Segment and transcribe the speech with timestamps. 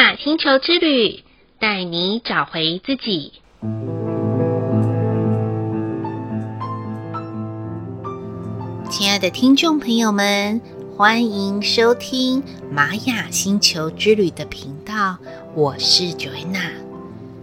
[0.00, 1.22] 雅星球之旅，
[1.58, 3.34] 带你找回自己。
[8.88, 10.58] 亲爱的听众朋友们，
[10.96, 15.18] 欢迎收听玛雅星球之旅的频道，
[15.54, 16.70] 我是 Joanna。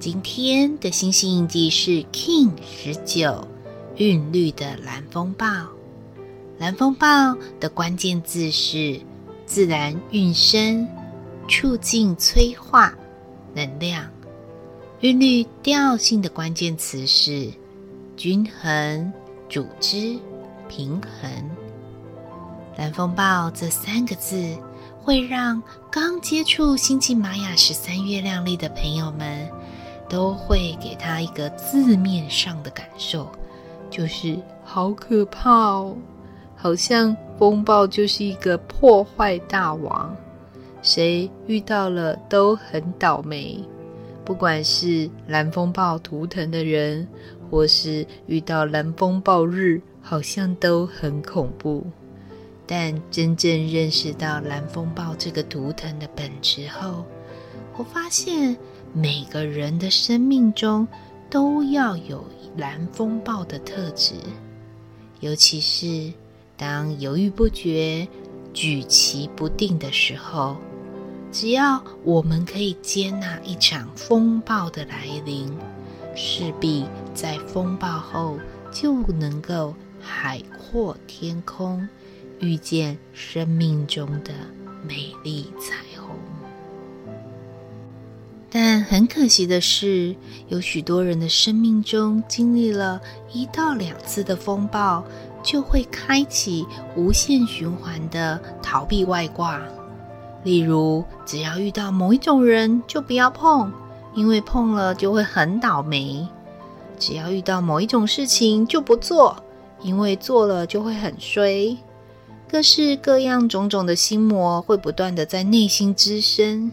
[0.00, 3.46] 今天的星星印记是 King 十九，
[3.94, 5.46] 韵律的蓝风暴。
[6.58, 9.00] 蓝风暴的关键字是
[9.46, 10.88] 自然韵声。
[11.48, 12.94] 促进催化
[13.54, 14.08] 能量，
[15.00, 17.50] 韵律调性的关键词是
[18.16, 19.12] 均衡、
[19.48, 20.18] 组织、
[20.68, 21.30] 平衡。
[22.76, 24.56] 蓝风暴这三个字
[25.02, 29.48] 会让刚接触星际玛雅十三月亮历的朋友们，
[30.08, 33.30] 都会给他一个字面上的感受，
[33.90, 35.96] 就是好可怕哦，
[36.54, 40.14] 好像风暴就是一个破坏大王。
[40.82, 43.62] 谁遇到了都很倒霉，
[44.24, 47.06] 不管是蓝风暴图腾的人，
[47.50, 51.84] 或是遇到蓝风暴日，好像都很恐怖。
[52.66, 57.04] 但真正认识到蓝风暴这个图腾的本质后，
[57.76, 58.56] 我发现
[58.94, 60.86] 每个人的生命中
[61.28, 62.24] 都要有
[62.56, 64.14] 蓝风暴的特质，
[65.18, 66.12] 尤其是
[66.56, 68.06] 当犹豫不决、
[68.54, 70.56] 举棋不定的时候。
[71.32, 75.50] 只要我们可以接纳一场风暴的来临，
[76.16, 78.36] 势必在风暴后
[78.72, 81.88] 就能够海阔天空，
[82.40, 84.32] 遇见生命中的
[84.86, 86.10] 美丽彩虹。
[88.50, 90.16] 但很可惜的是，
[90.48, 93.00] 有许多人的生命中经历了
[93.32, 95.04] 一到两次的风暴，
[95.44, 99.62] 就会开启无限循环的逃避外挂。
[100.42, 103.70] 例如，只要遇到某一种人，就不要碰，
[104.14, 106.26] 因为碰了就会很倒霉；
[106.98, 109.36] 只要遇到某一种事情，就不做，
[109.82, 111.76] 因为做了就会很衰。
[112.50, 116.72] 各式各样种种的心魔会不断的在内心滋生，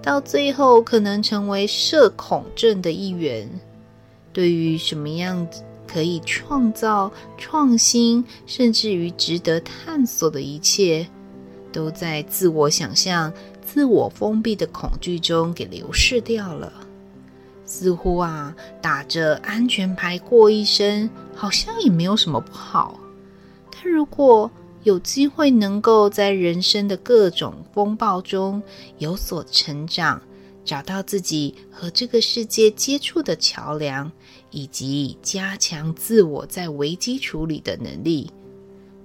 [0.00, 3.48] 到最后可能成为社恐症的一员。
[4.32, 11.08] 对于什么样子可以创造、创新，甚至于值得探索的一切，
[11.78, 13.32] 都在自我想象、
[13.64, 16.72] 自我封闭的恐惧中给流逝掉了。
[17.64, 18.52] 似乎啊，
[18.82, 22.98] 打着安全牌过一生，好像也没有什么不好。
[23.70, 24.50] 但如果
[24.82, 28.60] 有机会能够在人生的各种风暴中
[28.98, 30.20] 有所成长，
[30.64, 34.10] 找到自己和这个世界接触的桥梁，
[34.50, 38.28] 以及加强自我在危机处理的能力，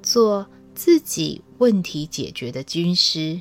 [0.01, 0.47] 做。
[0.75, 3.39] 自己问题解决的军师，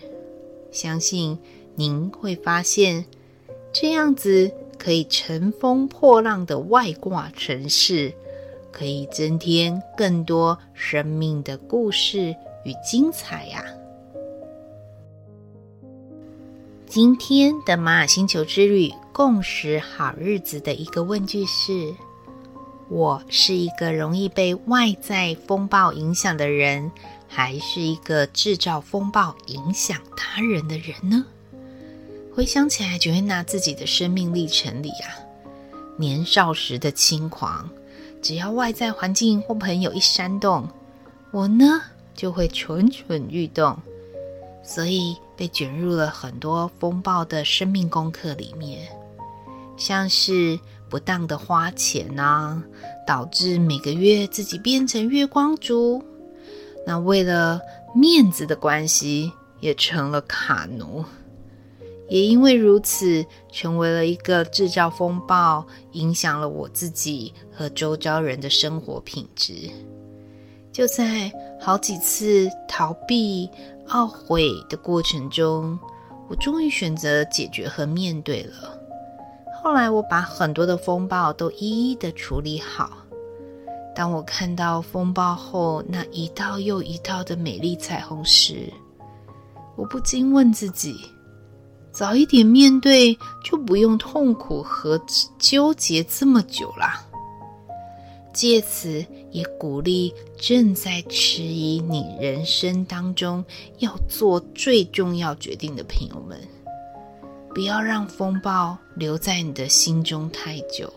[0.71, 1.39] 相信
[1.75, 3.05] 您会发现，
[3.73, 8.13] 这样子可以乘风破浪的外挂城市，
[8.71, 13.65] 可以增添更多生命的故事与精彩呀！
[16.87, 21.95] 今天的玛雅星球之旅共识好日子的一个问句是：
[22.89, 26.91] 我是一个容易被外在风暴影响的人。
[27.35, 31.25] 还是一个制造风暴、影响他人的人呢？
[32.37, 35.09] 回想起来，就会拿自己的生命历程里啊，
[35.97, 37.71] 年少时的轻狂，
[38.21, 40.69] 只要外在环境或朋友一煽动，
[41.31, 41.81] 我呢
[42.15, 43.79] 就会蠢蠢欲动，
[44.63, 48.87] 所以被卷入了很多风暴的生命功课里面，
[49.79, 50.61] 像是
[50.93, 52.63] 不当的花钱啊，
[53.07, 56.05] 导致每个月自己变成月光族。
[56.87, 57.59] 那为了
[57.95, 61.03] 面子的关系，也成了卡奴，
[62.11, 69.71] 也因为如此，成为了一个制造风暴，影响了我自己和周遭人的生活品质。
[70.73, 73.49] 就在好几次逃避、
[73.89, 75.79] 懊悔的过程中，
[76.29, 78.79] 我终于选择解决和面对了。
[79.63, 82.99] 后来，我把很多的风暴都一一的处理好。
[83.95, 88.73] 当我看到风暴后那一道又一道的美丽彩虹时，
[89.77, 90.97] 我不禁问自己：
[91.93, 95.01] 早一点面对，就不用痛苦和
[95.39, 97.07] 纠结这么久啦。
[98.33, 103.45] 借此也鼓励正在迟疑你人生当中
[103.79, 106.41] 要做最重要决定的朋友们，
[107.55, 110.93] 不要让风暴留在你的心中太久，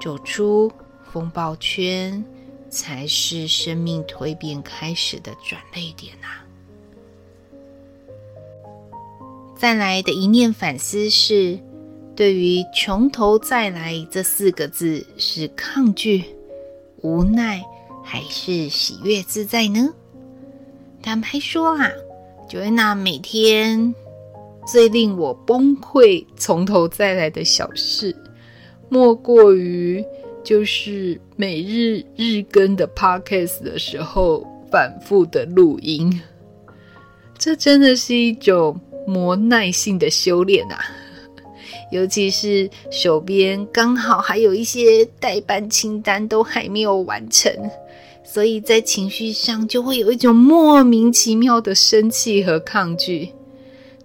[0.00, 0.70] 走出。
[1.10, 2.22] 风暴圈
[2.68, 6.44] 才是生命蜕变开始的转捩点呐、啊！
[9.56, 11.58] 再来的一念反思是，
[12.14, 16.22] 对于“从头再来”这四个字，是抗拒、
[17.00, 17.64] 无奈，
[18.04, 19.88] 还是喜悦自在呢？
[21.02, 21.88] 坦白说啊
[22.50, 23.94] ，Joanna 每天
[24.70, 28.14] 最令我崩溃、从头再来的小事，
[28.90, 30.04] 莫过于
[30.44, 36.20] 就是每日日更的 Podcast 的时候，反复的录音。
[37.38, 40.78] 这真的是一种磨耐性的修炼啊！
[41.90, 47.50] 尤其是手边刚好还有一些待办清单都还没有完成，
[48.22, 53.30] 所以在情绪上就会有一种莫名其妙的生气和抗拒。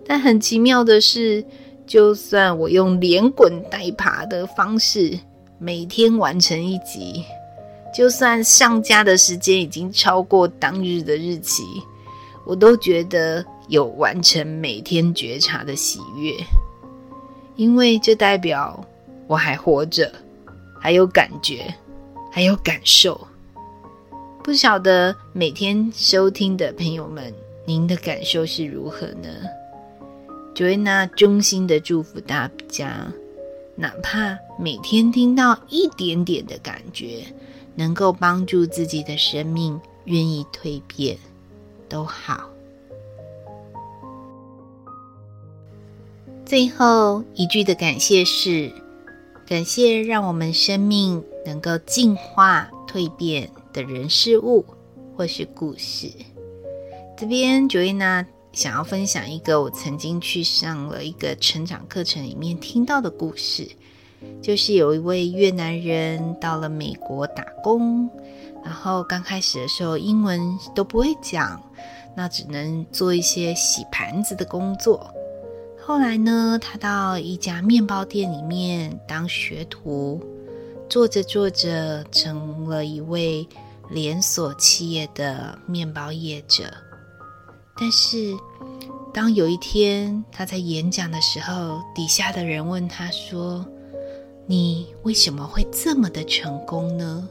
[0.05, 1.43] 但很奇妙的是，
[1.85, 5.17] 就算我用连滚带爬的方式
[5.59, 7.23] 每天完成一集，
[7.95, 11.63] 就算上架的时间已经超过当日的日期。
[12.45, 16.33] 我都觉得有完成每天觉察的喜悦，
[17.55, 18.85] 因为这代表
[19.27, 20.11] 我还活着，
[20.77, 21.73] 还有感觉，
[22.29, 23.19] 还有感受。
[24.43, 27.33] 不晓得每天收听的朋友们，
[27.65, 29.29] 您的感受是如何呢
[30.55, 33.11] ？Joanna 衷心的祝福大家，
[33.75, 37.23] 哪怕每天听到一点点的感觉，
[37.75, 41.17] 能够帮助自己的生命愿意蜕变。
[41.89, 42.49] 都好。
[46.43, 48.71] 最后一句的感谢是：
[49.45, 54.65] 感谢让我们生命能够进化蜕变的人事物
[55.15, 56.11] 或是故事。
[57.15, 63.67] 这边 Joanna 想要分享一个我曾经去上了一个成长课程里面听到的故事，
[64.43, 68.07] 就是有一位越南人到了美国打工。
[68.63, 70.39] 然后刚开始的时候，英文
[70.75, 71.61] 都不会讲，
[72.15, 75.11] 那只能做一些洗盘子的工作。
[75.81, 80.23] 后来呢，他到一家面包店里面当学徒，
[80.87, 83.45] 做着做着，成了一位
[83.89, 86.71] 连锁企业的面包业者。
[87.83, 88.33] 但是，
[89.13, 93.65] 当有一天他在演讲的时候，底下的人问他说
[94.47, 97.27] ：“你为什么会这么的成功呢？”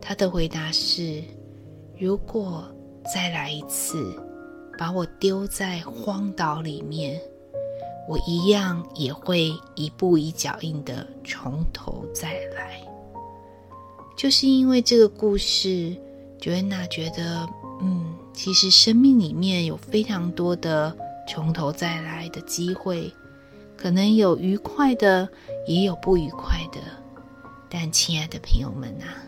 [0.00, 1.20] 他的回答是
[1.98, 2.64] ：“如果
[3.12, 4.14] 再来一次，
[4.78, 7.20] 把我丢在荒岛里面，
[8.08, 12.80] 我一样也会一步一脚印的从头再来。”
[14.16, 15.92] 就是因为这个故事
[16.38, 17.44] ，Joanna 觉得，
[17.82, 20.94] 嗯，其实生命里面有非常多的
[21.26, 23.10] 从头再来的机会，
[23.78, 25.26] 可能有愉快的，
[25.66, 26.78] 也有不愉快的。
[27.70, 29.24] 但，亲爱的朋友们啊！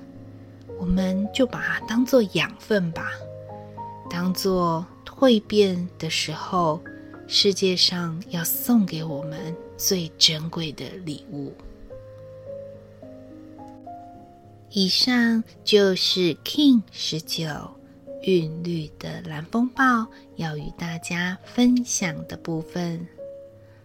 [0.79, 3.11] 我们就把它当做养分吧，
[4.11, 6.79] 当做蜕变的时候，
[7.27, 11.53] 世界上要送给我们最珍贵的礼物。
[14.71, 17.49] 以上就是 King 十九
[18.23, 20.07] 韵律的蓝风暴
[20.37, 23.07] 要与大家分享的部分。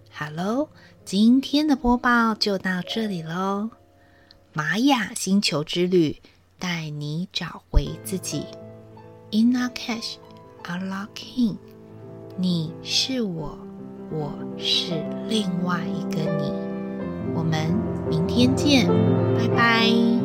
[0.10, 0.70] 好喽，
[1.06, 3.70] 今天的播报就到这里喽，
[4.54, 6.22] 玛雅星球之旅。
[6.60, 8.46] 带你找回自己
[9.32, 10.16] ，Inna Cash,
[10.64, 11.58] Unlocking。
[12.38, 13.58] 你是我，
[14.10, 16.54] 我是另外一个你。
[17.36, 17.70] 我们
[18.10, 18.88] 明天见，
[19.36, 20.23] 拜拜。